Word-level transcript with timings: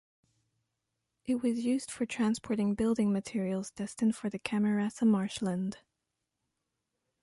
It 1.25 1.43
was 1.43 1.63
used 1.63 1.91
for 1.91 2.07
transporting 2.07 2.73
building 2.73 3.13
materials 3.13 3.69
destined 3.69 4.15
for 4.15 4.31
the 4.31 4.39
Camarasa 4.39 5.05
marshland. 5.05 5.77